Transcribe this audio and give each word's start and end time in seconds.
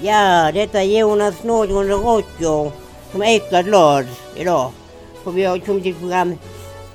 Ja, 0.00 0.52
detta 0.54 0.82
är 0.82 0.98
Jonas 0.98 1.42
Nordgren 1.42 1.88
Radio 1.88 2.72
som 3.12 3.22
är 3.22 3.36
extra 3.36 3.62
glad 3.62 4.06
idag. 4.36 4.72
För 5.24 5.30
vi 5.30 5.44
har 5.44 5.58
kommit 5.58 5.82
till 5.82 5.94
program 5.94 6.34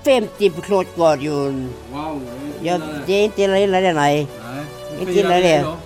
50 0.03 0.49
på 0.49 0.61
Klottradion. 0.61 1.69
Wow, 1.93 2.21
det 2.61 2.69
är 2.69 2.75
inte 2.75 2.83
illa 2.87 3.05
det 3.05 3.13
är 3.13 3.23
inte 3.23 3.41
illa, 3.41 3.59
illa 3.59 3.81
det 3.81 3.93
nej. 3.93 4.27
Nej, 4.43 4.65
inte 4.99 5.19
illa 5.19 5.29
det. 5.29 5.59
idag. 5.59 5.82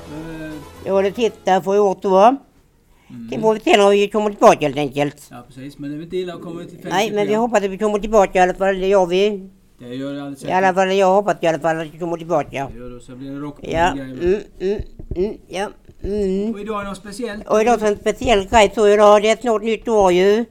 Jag 0.88 0.93
var 0.93 1.04
det 1.04 1.15
sista 1.15 1.61
för 1.61 1.75
i 1.75 1.79
år 1.79 1.97
då. 2.01 2.37
Sen 3.29 3.41
får 3.41 3.54
vi 3.54 3.59
se 3.59 3.78
när 3.78 3.89
vi 3.89 4.07
kommer 4.07 4.29
tillbaka 4.29 4.59
helt 4.59 4.78
enkelt. 4.78 5.28
Ja, 5.32 5.43
precis. 5.47 5.78
Men 5.78 5.89
det 5.91 5.97
är 5.97 6.01
inte 6.01 6.18
illa 6.18 6.33
att 6.33 6.41
komma 6.41 6.59
till 6.64 6.69
50 6.69 6.89
Nej, 6.89 7.11
men 7.11 7.28
vi 7.28 7.33
hoppas 7.33 7.64
att 7.64 7.69
vi 7.69 7.78
kommer 7.78 8.00
tillbaka 8.00 8.39
i 8.39 8.41
alla 8.41 8.54
fall. 8.54 8.79
Det 8.79 8.87
gör 8.87 9.05
vi. 9.05 9.50
Det 9.79 9.95
gör 9.95 10.14
det 10.14 10.21
alldeles 10.21 10.43
I 10.43 10.51
alla 10.51 10.73
fall, 10.73 10.92
jag 10.92 11.14
hoppas 11.15 11.36
i 11.42 11.47
alla 11.47 11.59
fall 11.59 11.79
att 11.79 11.93
vi 11.93 12.00
kommer 12.00 12.18
tillbaka. 12.18 12.69
Det 12.73 12.79
gör 12.79 12.89
det, 12.89 13.00
så 13.00 13.15
blir 13.15 13.31
det 13.31 13.39
rock 13.39 13.57
Ja, 13.61 13.87
mm, 13.92 14.42
mm, 14.59 14.81
mm, 15.15 15.37
ja, 15.47 15.69
mm. 16.04 16.54
Och 16.54 16.59
idag 16.59 16.79
är 16.79 16.83
det 16.83 16.89
något 16.89 16.97
speciellt. 16.97 17.47
Och 17.47 17.61
idag 17.61 17.79
så 17.79 17.86
en 17.86 17.97
speciell 17.97 18.47
grej 18.47 18.71
så 18.75 18.87
idag, 18.87 19.21
det 19.21 19.29
är 19.29 19.37
snart 19.37 19.64
nytt 19.64 19.87
år 19.87 20.11
ju. 20.11 20.45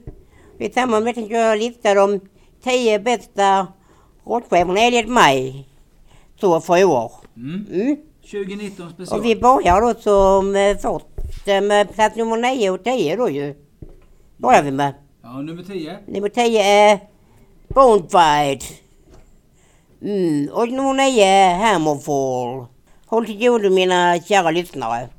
I 0.59 0.69
samband 0.69 1.05
med 1.05 1.17
att 1.17 1.29
jag 1.29 1.57
listar 1.59 1.95
de 1.95 2.19
10 2.63 2.99
bästa 2.99 3.67
rockcheferna 4.25 4.79
enligt 4.79 5.09
mig. 5.09 5.67
Så 6.39 6.61
för 6.61 6.77
i 6.77 6.83
år. 6.83 7.11
Mm. 7.35 7.97
Mm. 8.33 8.45
2019 8.47 8.89
special. 8.89 9.19
Och 9.19 9.25
vi 9.25 9.35
börjar 9.35 9.81
då 9.81 9.93
som 9.93 10.53
först 10.81 11.47
med 11.63 11.93
plats 11.93 12.15
nummer 12.15 12.37
9 12.37 12.69
och 12.69 12.83
10 12.83 13.15
då 13.15 13.29
ju. 13.29 13.55
Börjar 14.37 14.63
vi 14.63 14.71
med. 14.71 14.93
Ja, 15.23 15.41
nummer 15.41 15.63
10. 15.63 15.97
Nummer 16.07 16.29
10 16.29 16.63
är 16.63 16.99
Bonefide. 17.67 18.65
Mm. 20.01 20.49
Och 20.53 20.69
nummer 20.69 20.93
9 20.93 21.25
är 21.25 21.55
Hammerfall. 21.55 22.65
Håll 23.05 23.25
till 23.25 23.39
godo 23.39 23.69
mina 23.69 24.19
kära 24.19 24.51
lyssnare. 24.51 25.09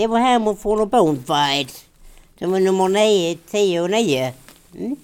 Det 0.00 0.06
var 0.06 0.18
Hammerfall 0.18 0.80
och 0.80 0.88
Bonefide. 0.88 1.70
Som 2.38 2.52
var 2.52 2.60
nummer 2.60 2.88
9, 2.88 3.36
10 3.50 3.80
och 3.80 3.90
9. 3.90 4.32
Mm. 4.78 4.96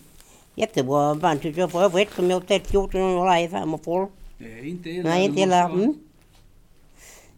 Jättebra 0.55 1.15
band 1.15 1.43
tycker 1.43 1.61
jag 1.61 1.71
för 1.73 1.83
övrigt. 1.83 2.15
Som 2.15 2.31
jag 2.31 2.49
sett 2.49 2.71
14 2.71 3.01
år 3.01 3.35
live, 3.37 3.59
Hammerfall. 3.59 4.07
Det 4.39 4.45
är 4.45 4.65
inte 4.69 4.91
illa. 4.91 5.09
Nej, 5.09 5.29
Det 5.29 5.41
inte 5.41 5.51
vara- 5.51 5.65
Mm. 5.73 5.95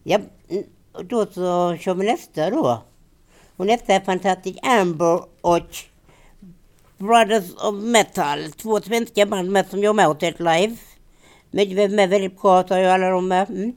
Ja, 0.02 0.18
mm. 0.48 0.64
då 1.04 1.26
så 1.26 1.76
kör 1.80 1.94
vi 1.94 2.06
nästa 2.06 2.50
då. 2.50 2.82
Och 3.56 3.66
nästa 3.66 3.94
är 3.94 4.00
Fantastic 4.00 4.56
Amber 4.62 5.20
och 5.40 5.60
Brothers 6.98 7.54
of 7.62 7.74
Metal. 7.74 8.52
Två 8.52 8.80
svenska 8.80 9.26
band 9.26 9.50
med 9.52 9.66
som 9.70 9.82
jag 9.82 9.88
har 9.88 9.94
med 9.94 10.08
och 10.08 10.20
sett 10.20 10.38
live. 10.40 10.76
Med, 11.50 11.90
med 11.90 12.08
väldigt 12.08 12.40
bra, 12.42 12.68
så 12.68 12.76
ju 12.78 12.84
alla 12.86 13.10
de 13.10 13.28
med. 13.28 13.50
Mm. 13.50 13.72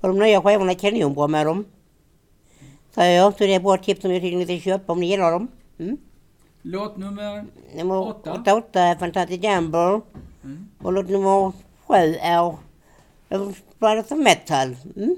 Och 0.00 0.08
de 0.08 0.18
nya 0.18 0.42
skivorna 0.42 0.72
är 0.72 0.74
kanonbra 0.78 1.26
med 1.26 1.46
dem. 1.46 1.64
Jag, 2.94 3.32
så 3.32 3.38
det 3.38 3.54
är 3.54 3.60
bra 3.60 3.76
tips 3.76 4.00
som 4.00 4.12
jag 4.12 4.22
tycker 4.22 4.36
ni 4.36 4.44
ska 4.44 4.70
köpa 4.70 4.92
om 4.92 5.00
ni 5.00 5.06
gillar 5.06 5.32
dem. 5.32 5.48
Mm. 5.78 5.96
Låt 6.62 6.96
nummer... 6.96 7.44
Nummer 7.74 7.98
Åtta. 7.98 8.32
åtta, 8.32 8.54
åtta 8.54 8.80
är 8.80 8.96
Fantastic 8.96 9.44
Amber. 9.44 10.00
Mm. 10.44 10.68
Och 10.82 10.92
låt 10.92 11.08
nummer 11.08 11.52
sju 11.86 12.16
är 12.20 12.56
Brothers 13.78 14.12
of 14.12 14.18
Metal. 14.18 14.76
Mm. 14.96 15.16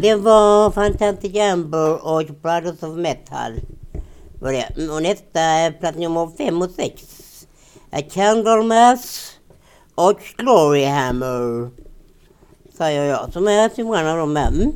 Det 0.00 0.14
var 0.14 0.70
Fantastic 0.70 1.34
Jamble 1.34 1.78
och 1.78 2.26
Brothers 2.42 2.82
of 2.82 2.96
Metal. 2.96 3.60
Var 4.40 4.52
det. 4.52 4.90
Och 4.90 5.02
nästa 5.02 5.40
är 5.40 5.70
plats 5.72 5.98
nummer 5.98 6.36
fem 6.36 6.62
och 6.62 6.70
sex. 6.70 7.02
Candlemass 8.12 9.32
och 9.94 10.20
Gloryhammer. 10.36 11.70
Säger 12.76 13.04
jag 13.04 13.32
som 13.32 13.48
är 13.48 13.68
till 13.68 13.86
av 13.86 14.16
dem. 14.18 14.36
Mm. 14.36 14.72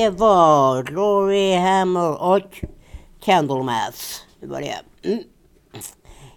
det 0.00 0.10
var 0.10 0.82
Glory 0.82 1.54
Hammer 1.54 2.22
och 2.22 2.64
Candlemass. 3.24 4.22
Det 4.40 4.46
var 4.46 4.60
det. 4.60 5.08
Mm. 5.08 5.22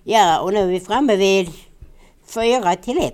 Ja, 0.04 0.40
och 0.40 0.54
nu 0.54 0.60
är 0.60 0.68
vi 0.68 0.80
framme 0.80 1.16
vid 1.16 1.50
4 2.34 2.76
till 2.76 2.98
1. 2.98 3.14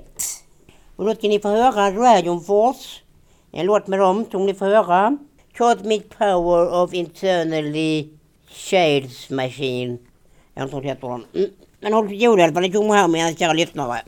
Och 0.96 1.06
då 1.06 1.16
ska 1.16 1.28
ni 1.28 1.40
få 1.40 1.48
höra 1.50 1.72
Dragon 1.72 2.04
Dragonforce. 2.04 3.02
En 3.52 3.66
låt 3.66 3.88
med 3.88 4.00
dem 4.00 4.26
som 4.32 4.46
ni 4.46 4.54
får 4.54 4.66
höra. 4.66 5.18
Cosmic 5.58 6.04
Power 6.18 6.84
of 6.84 6.94
Internally 6.94 8.10
Shades 8.48 9.30
Machine. 9.30 9.98
Jag 10.54 10.70
tror 10.70 10.82
det 10.82 10.88
heter 10.88 11.08
den. 11.08 11.26
Mm. 11.36 11.50
Men 11.80 11.94
håll 11.94 12.08
till 12.08 12.20
godo 12.20 12.40
i 12.40 12.44
alla 12.44 12.54
fall. 12.54 12.64
Det 12.64 12.72
kommer 12.72 12.96
här 12.96 13.08
med 13.08 13.40
kära 13.40 13.54
lyssnare. 13.54 14.02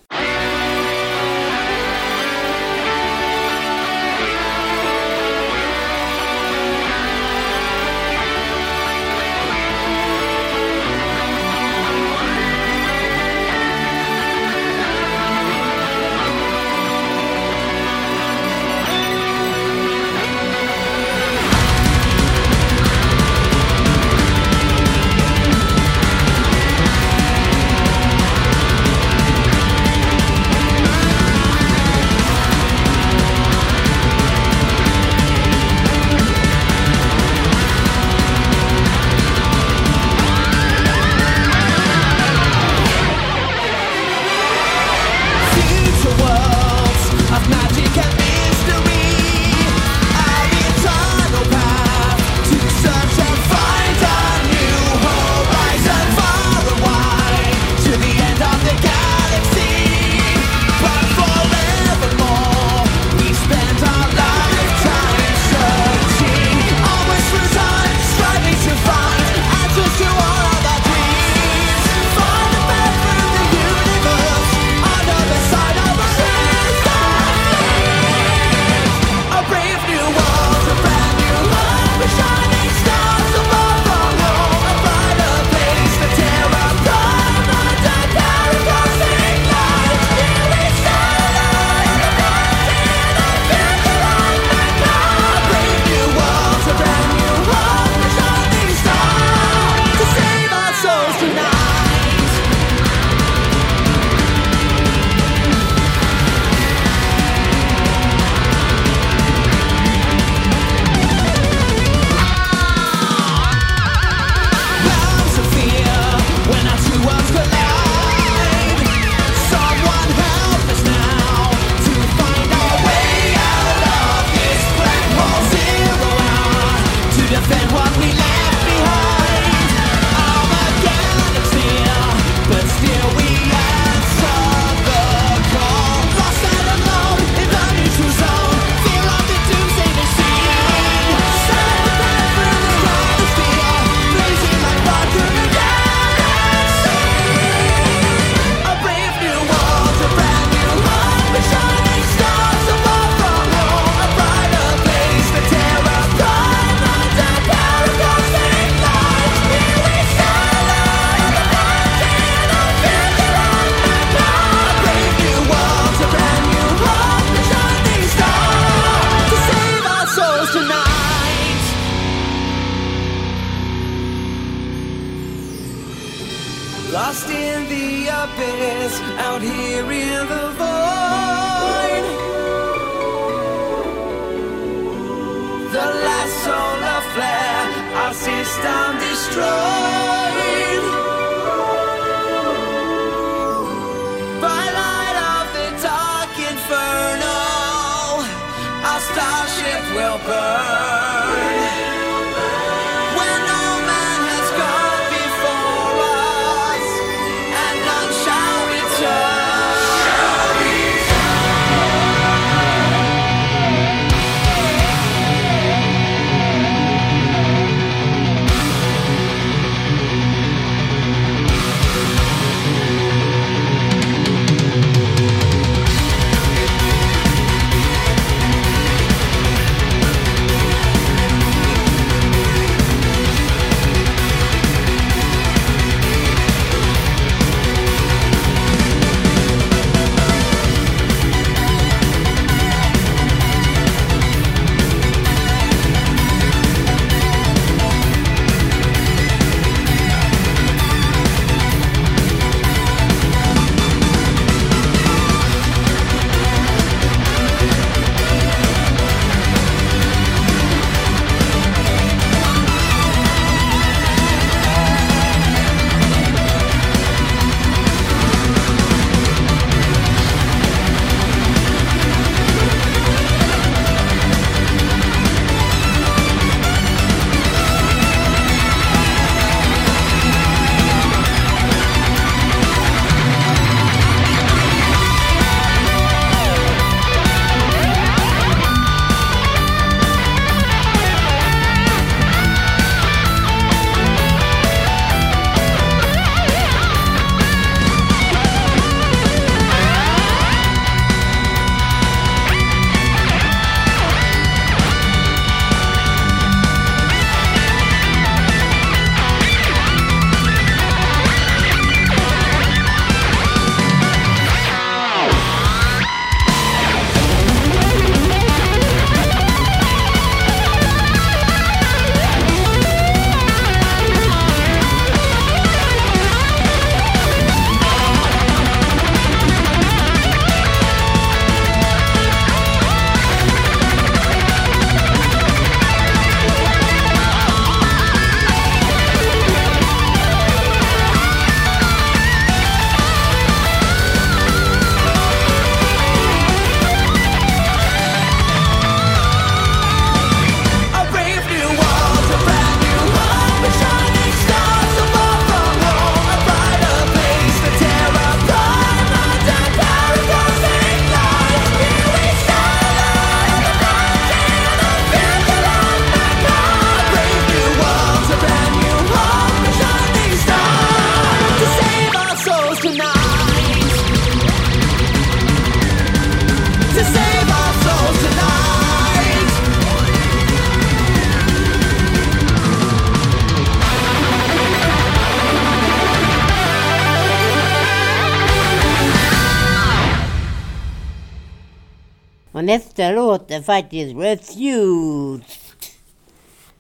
första 393.01 393.11
låten 393.11 393.64
faktiskt, 393.64 394.16
Refused. 394.16 395.42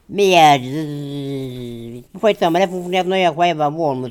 Med... 0.05 0.61
Eh, 0.61 2.19
skitsamma, 2.21 2.59
det 2.59 2.67
får 2.67 2.89
ni 2.89 3.03
nya 3.03 3.29
skivan, 3.31 3.35
själva, 3.35 3.69
vår. 3.69 4.09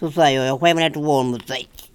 Så 0.00 0.10
säger 0.10 0.44
jag, 0.44 0.60
skivan 0.60 0.82
heter 0.82 0.86
inte 0.86 0.98
vår. 0.98 1.87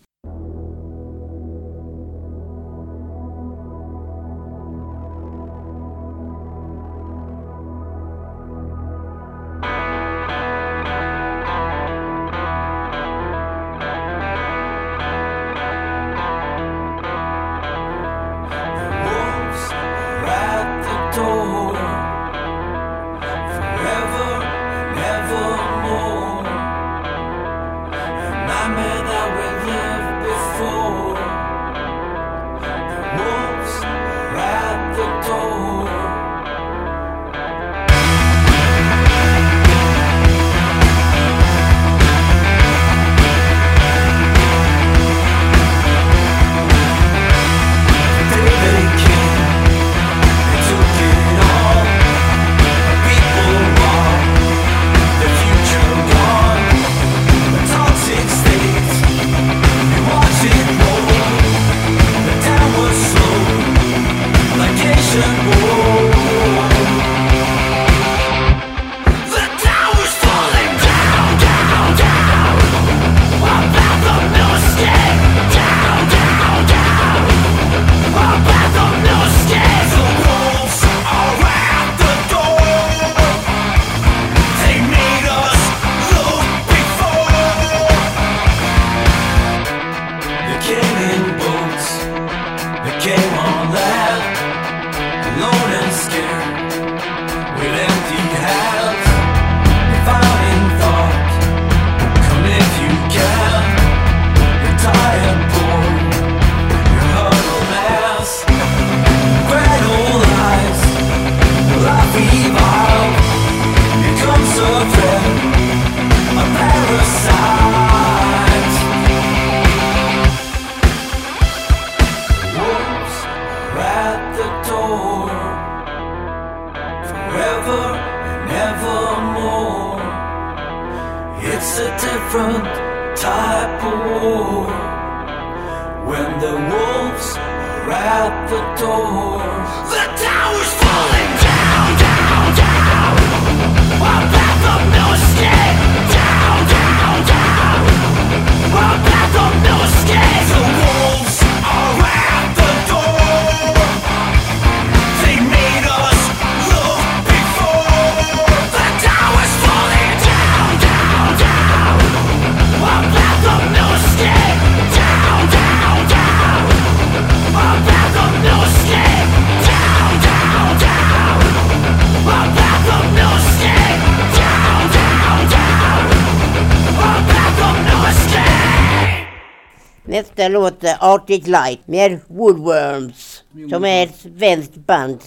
Nästa 180.06 180.48
låt 180.48 180.84
är 180.84 180.98
Arctic 181.00 181.48
Light 181.48 181.88
med 181.88 182.20
Woodworms 182.28 183.44
som 183.70 183.86
är 183.86 184.04
ett 184.04 184.16
svenskt 184.16 184.76
band 184.76 185.20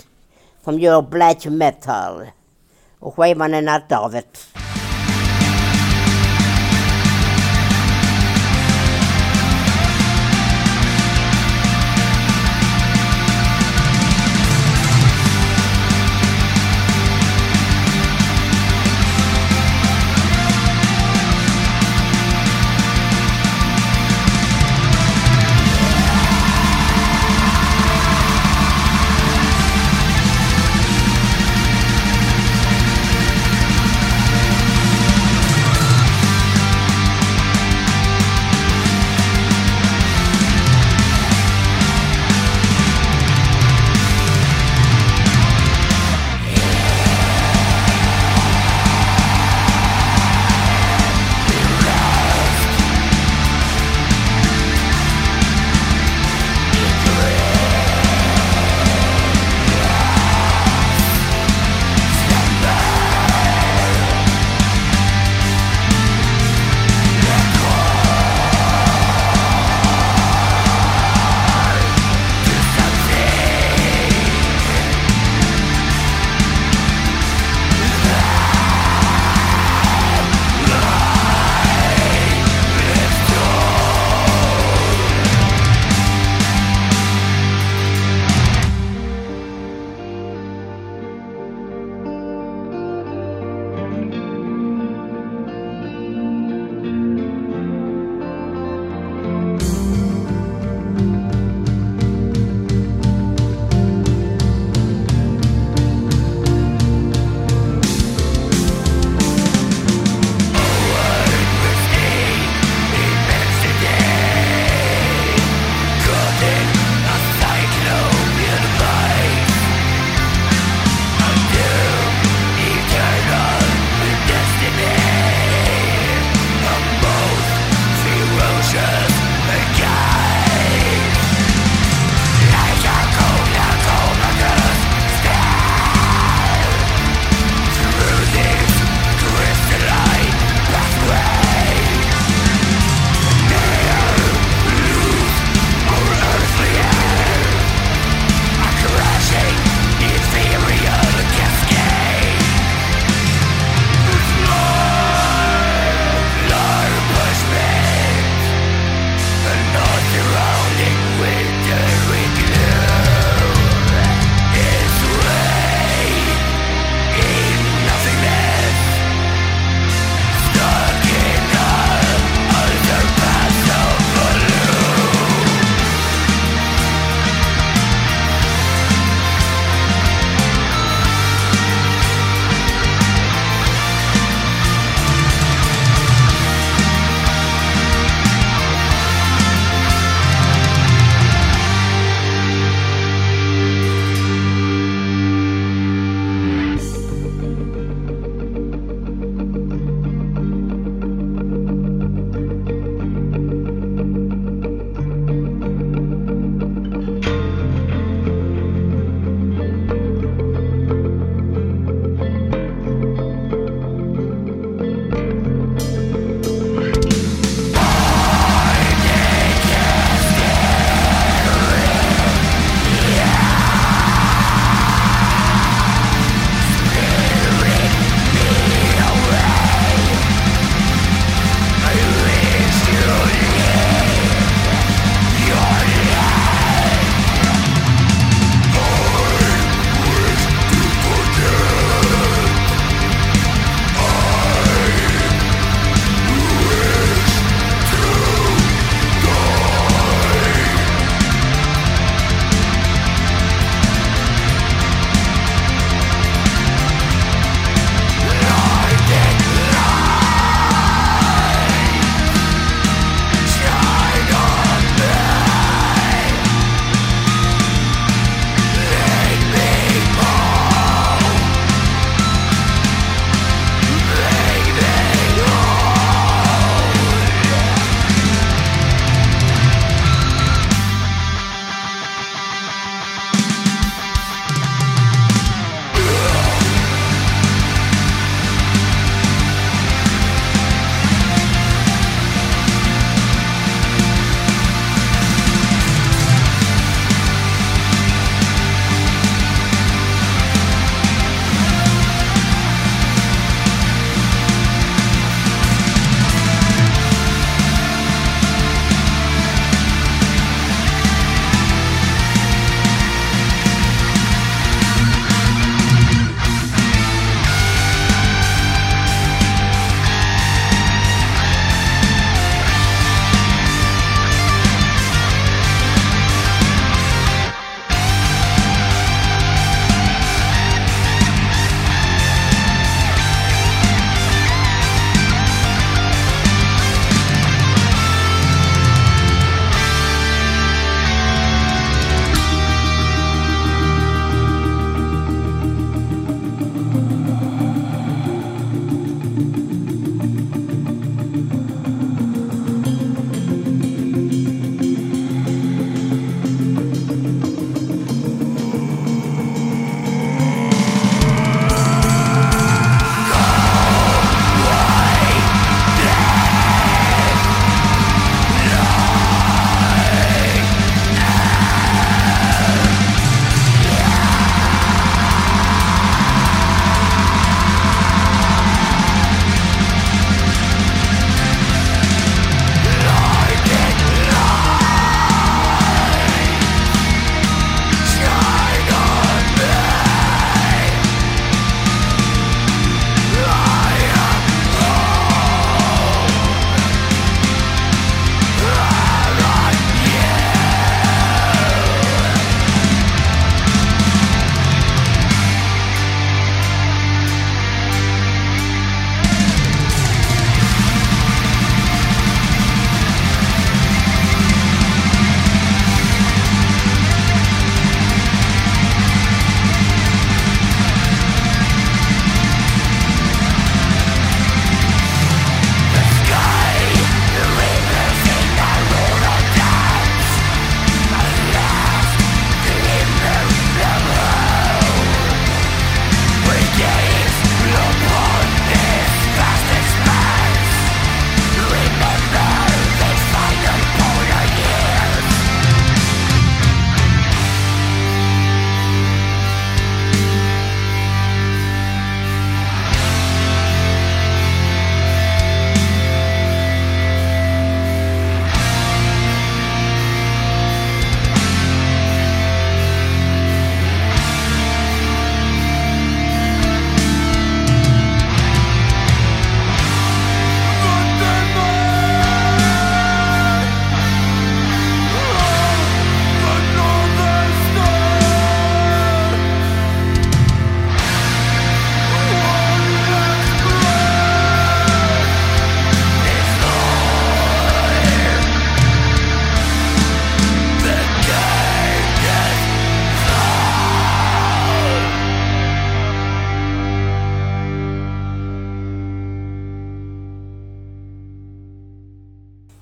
som 0.65 0.79
gör 0.81 1.03
black 1.03 1.47
metal. 1.47 2.27
Och 2.99 3.15
skivan 3.15 3.55
är 3.55 3.63
Nattarvet. 3.63 4.39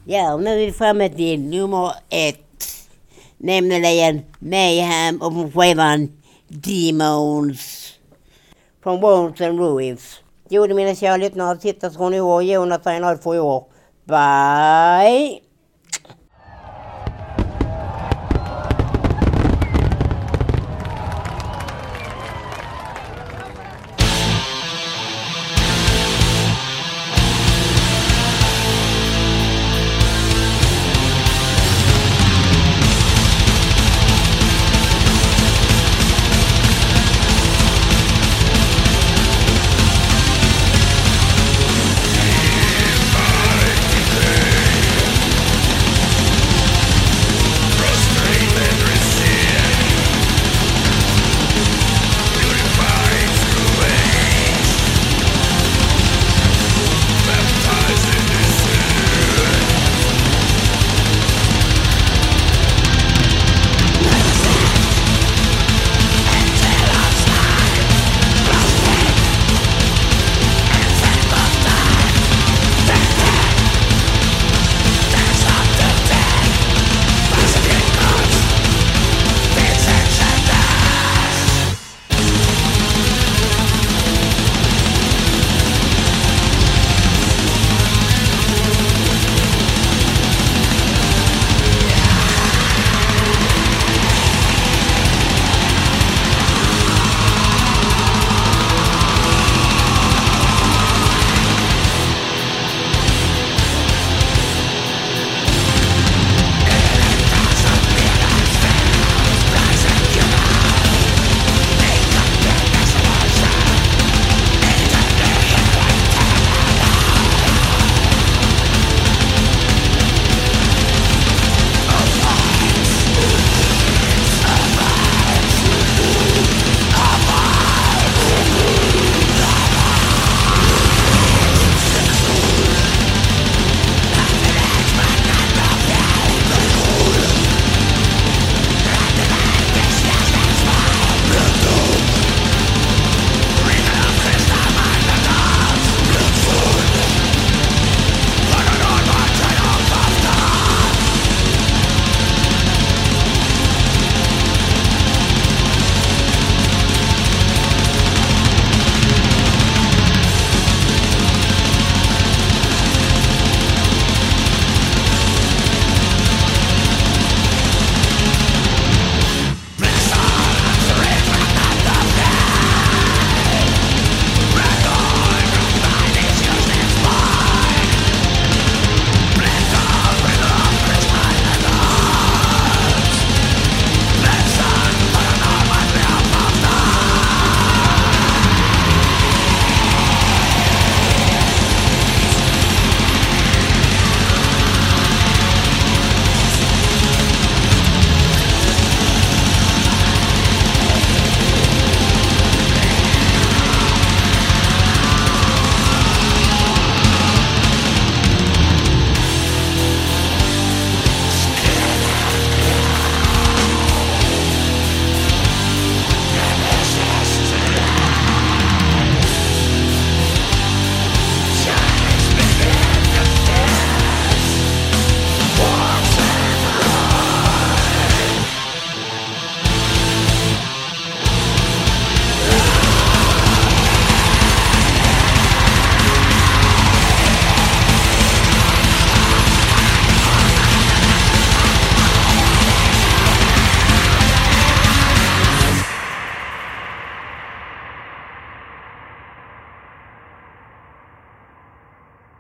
Ja, 0.07 0.37
nu 0.37 0.51
är 0.51 0.67
vi 0.67 0.73
framme 0.73 1.09
till 1.09 1.41
nummer 1.41 1.93
ett. 2.09 2.41
Nämligen 3.39 4.21
Mayhem 4.39 5.23
och 5.23 5.33
från 5.33 5.53
skivan 5.53 6.09
Demons. 6.49 7.93
Från 8.83 9.01
Bones 9.01 9.41
and 9.41 9.59
Ruins. 9.59 10.21
Jo, 10.49 10.75
mina 10.75 10.95
kära 10.95 11.17
lyssnare, 11.17 11.61
sitter 11.61 11.91
från 11.91 12.15
i 12.15 12.21
år. 12.21 12.43
Jonathan 12.43 13.03
har 13.03 13.17
för 13.17 13.35
i 13.35 13.39
år. 13.39 13.65
Bye! 14.05 15.44